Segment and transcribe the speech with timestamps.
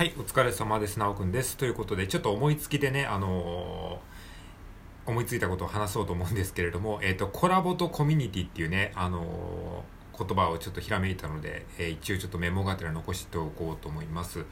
[0.00, 0.98] はい、お疲れ様です。
[0.98, 1.58] なおくんです。
[1.58, 14.46] ということで、ちょっと思いつきでね、あのー思いついたことを話そうと思うんですけれども、えっ、と、コラボとコミュニティっていうね、あのー言葉をちょっとひらめいたので、えー一応ちょっとメモがてら残しておこうと思います。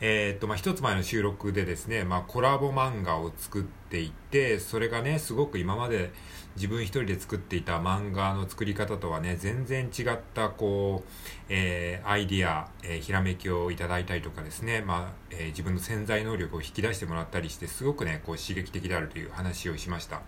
[0.00, 6.12] えっ、と、まあ、一つ前の収録でですね、まあ、コラボ漫画を作っていて、それがね、すごく今まで
[6.54, 11.10] 自分一人で作っていた漫画の作り方とはね、全然違った、こう、
[11.48, 20.22] えーアイディア、えーひらめきをいただいたりとかですね、まあ、えー自分の潜在能力を引き出してもらったりして、すごくね、こう刺激的であるという話をしました。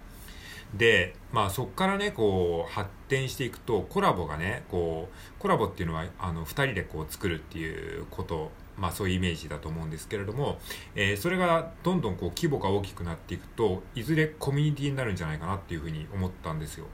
[0.75, 8.51] で、まあそこからね、こう発展していくと、コラボがね、こう、コラボっていうのは、あの、二人でこう作るっていうこと、
[8.81, 10.59] まあそういうイメージだと思うんですけれども、
[10.95, 16.87] えーそれがどんどんこう規模が大きくなっていくと、いずれコミュニティになるんじゃないかなっていうふうに思ったんですよ。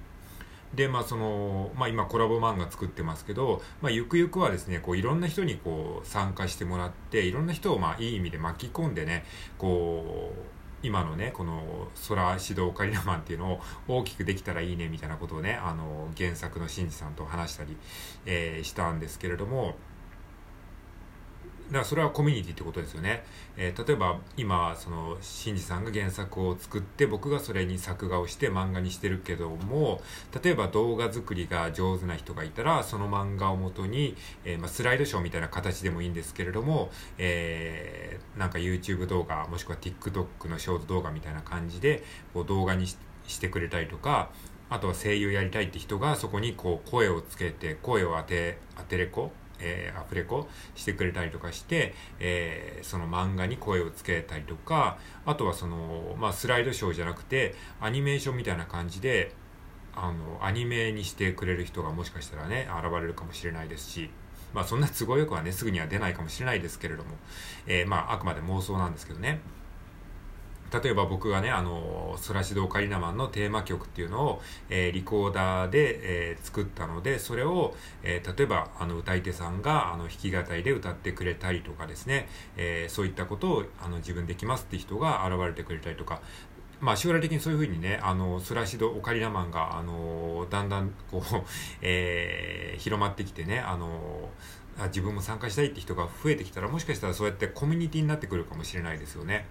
[0.74, 9.24] で、まあその、まあ今コラボ漫画作ってますけど、まあゆくゆくはですね、こういろんな人にこう参加してもらって、いろんな人をまあいい意味で巻き込んでね、
[9.56, 17.76] こう、今のね、この空指導カリナマンっていうのを大きくできたらいいねみたいなことをね、あの、原作の新次さんと話したり、
[18.26, 19.76] えーしたんですけれども、
[21.66, 23.24] だからそれはコミュニティってことですよね。
[23.56, 30.00] えー例えば今、その、新次さんが原作を作って、僕がそれに作画をして漫画にしてるけども、
[30.42, 44.30] 例えば動画作りが上手な人がいたら、その漫画をもとに、えーまあ、スライドショーみたいな形でもいいんですけれども、えーなんか YouTube 動画、もしくは TikTok のショート動画みたいな感じで、こう動画にししてくれたりとか、
[44.68, 59.32] あとは声優やりたいって人がそこにこう声をつけて、声を当て、当てれこえーアフレコしてくれたりとかして、えーその漫画に声をつけたりとか、あとはその、まあ、スライドショーじゃなくて、アニメーションみたいな感じで、
[59.95, 64.10] あの、アニメにしてくれる人がもしかしたらね、現れるかもしれないですし、
[64.53, 67.10] まあそんな都合よくはね、すぐには出ないかもしれないですけれども、
[67.66, 69.41] えーまああくまで妄想なんですけどね。
[70.72, 86.20] 例えば僕がね、あの、ソラシドオカリナマンのテーマ曲っていうのを、えーリコーダーで、えー作ったので、それを、えー例えば、あの、歌い手さんが、あの、弾き語りで歌ってくれたりとかですね、えーそういったことを、あの、自分できますって人が現れてくれたりとか、
[86.80, 91.44] まあ将来的にそういうふうにね、あの、ソラシドオカリナマンが、あの、だんだん、こう、
[91.82, 94.28] え広まってきてね、あの、
[94.88, 99.46] 自分も参加したいって人が増えてきたら、もしかしたらそうやってコミュニティになってくるかもしれないですよね。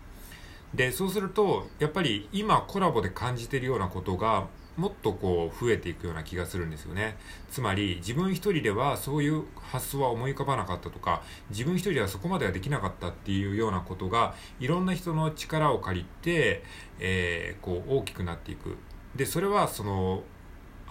[0.75, 7.15] で、そうすると、やっぱり今コラボで感じてるようなことが、もっとこう増えていくような気がするんですよね。
[7.49, 16.63] つまり自分一人ではそういう発想は思い浮かばなかったとか、自分一人ではそこまではできなかったっていうようなことが、いろんな人の力を借りて、
[16.99, 18.75] えーこう大きくなっていく。
[19.15, 20.23] で、それはその、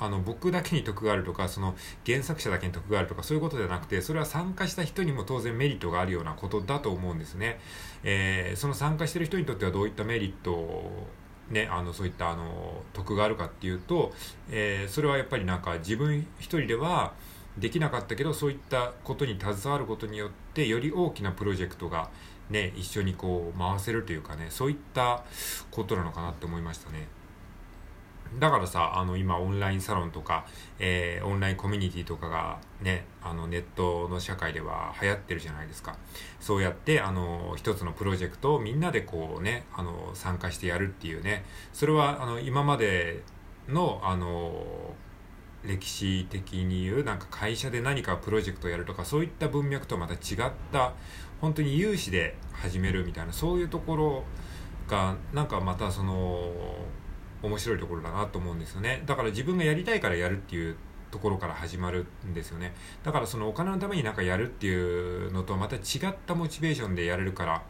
[0.05, 1.75] あの僕だけに得があるとかその
[2.07, 7.61] 原作者だけに得があるとかそういうことじゃなくてそれは参加した人にも当然メリットがあるようなことだと思うんですね、
[8.03, 11.07] えーその参加してる人にとってはどういったメリットを
[11.51, 14.13] ね、あのそういったあの得があるかっていうと、
[14.51, 17.13] えーそれはやっぱりなんか自分一人では
[17.59, 22.11] できなかったけどそういったことに携わることによってより大きなプロジェクトが
[22.51, 25.23] ね一緒にこう回せるというかねそういった
[25.71, 27.07] ことなのかなって思いましたね。
[28.39, 30.45] だからさ、あの、今、オンラインサロンとか、
[30.79, 35.97] えーオンラインコミュニティとかがね、あの、ネットの社会では流行ってるじゃないですか。
[36.41, 43.23] そうやって、あの、一つのプロジェクトをみんなでこうね、あの、参加してやるっていうね、それは、あの、今まで
[43.69, 44.95] の、あの、
[45.65, 50.93] 歴史的に言う、なんか会社で何かプロジェクトをやるとか、そういった文脈とまた違った、
[51.41, 54.25] 本当に有志で始めるみたいな、そういうところ
[54.89, 56.53] が、なんかまたその、
[57.45, 59.03] 面白いところだなと思うんですよね。
[59.07, 60.77] だから自分がやりたいからやるっていう
[61.11, 62.75] ところから始まるんですよね。
[63.05, 67.63] だからそのお金のためになんかやるっていうのとはまた違ったモチベーションでやれるから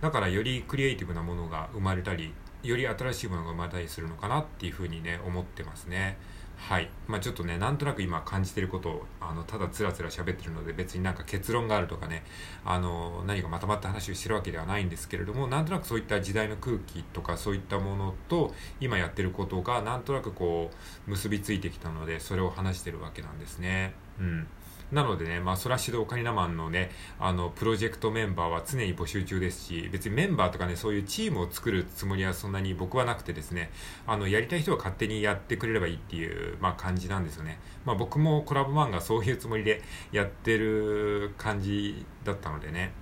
[0.00, 6.18] だからよりクリエイティブなものが生まれたりより新しいものが生まれたりするのかなっていうふうにね思ってますね。
[6.56, 6.88] はい。
[7.06, 12.24] まあちょっとねなんとなく今感じてることをあのただつらつら喋ってるので別になんか結論があるとかね
[12.64, 20.70] あの何かまとまった話をしてるわけではないんですけれどもなんとなくそういった時代の空気とかそういったものと今やってることがなんとなくこ
[21.06, 23.94] う結びついてきたのでそれを話してるわけなんですね。
[24.18, 24.46] うん。
[24.94, 26.88] なのでね、まあ、ソラシドオカリナマンのね、
[27.18, 33.72] あの、プロジェクトメンバーは常に募集中ですし、別にメンバーとかね、そういうチームを作るつもりはそんなに僕はなくてですね、
[34.06, 37.58] あの、やりたい人は勝手にやってくれればいいっていう、まあ、感じなんですよね。
[37.84, 39.82] まあ、僕もコラボ漫画そういうつもりで
[40.12, 42.92] やってる感じだったのでね。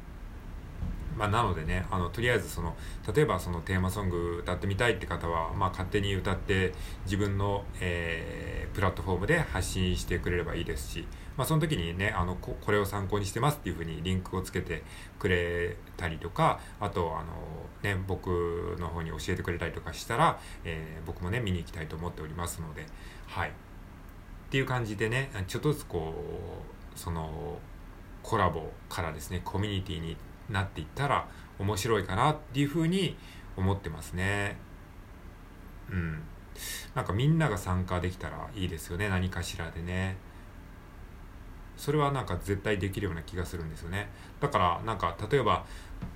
[1.14, 2.74] まあ、なのでね、あの、とりあえずその、
[3.14, 6.72] 例えばそのテーマソング歌ってみたいって方は、まあ、勝手に歌って
[7.04, 11.06] 自分の、えープラットフォームで発信してくれればいいですし、
[11.37, 14.82] まあ、その時にねあのこれを参考にしてますっていうふうにリンクをつけて
[15.19, 17.32] くれたりとかあとあの、
[17.82, 22.87] ね、僕の方に教えてくれたりとかしたら、えー、僕もね見に行きたいと思っておりますので
[23.26, 23.49] はい。
[23.49, 23.52] っ
[24.50, 26.12] ていう感じでねちょっとずつこ
[26.94, 27.58] うその
[28.23, 30.17] コラボからですねコミュニティに
[30.50, 31.26] なっていったら
[31.58, 33.17] 面白いかなっていうふうに
[33.56, 34.56] 思ってますね。
[35.90, 36.23] うん。
[36.94, 40.17] なんかみんなが参加できたらいいですよね何かしらでね。
[41.76, 44.08] それはなんか絶対できるような気がするんですよね
[44.40, 45.64] だからなんか例えば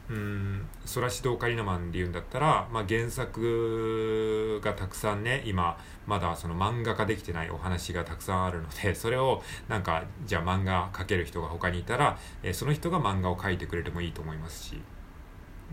[0.09, 14.81] うんソラシドオカリナマンで言うんだったら、まあ、原作がたくさんね今まだその漫画化できてないお話がたくさんあるので それをなんかじゃあ漫画描ける人が他にいたら、え、その人が漫画を描いてくれてもいいと思いますし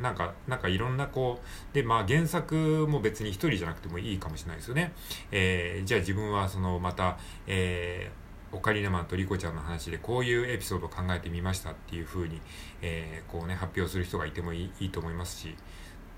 [0.01, 4.91] なんか、なんかいろんなこう、で、まあ原作も別に一人じゃなくてもいいかもしれないですよね。
[5.31, 8.22] えー、じゃあ自分はそのまた、えー、
[8.53, 12.39] オカリナマンとリコちゃんの話でこういうエピソードを考えてみましたっていうふうに、
[12.81, 15.55] えー、こうね、発表する人がいてもいいと思いますし、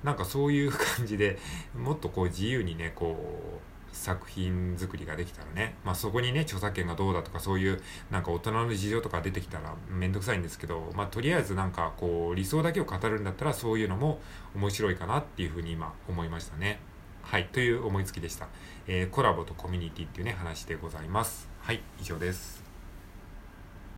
[0.03, 1.39] なんかそういう感じで
[1.75, 3.17] もっとこう自由にね、こ
[3.57, 14.19] う、作品作りができたらね、まあ、そこにね著作権がどうだとかそういうなんか大人の事情とか出てきたら面倒くさいんですけど、まあ、とりあえずなんかこう理想だけを語るんだったらそういうのも
[14.53, 16.79] 面白いかなっていうふうに今思いましたね。
[17.23, 18.49] はい、という思いつきでした。
[18.85, 21.54] えー、コラボとコミュニティっていうね話でございます。
[21.65, 22.64] はい、以上です。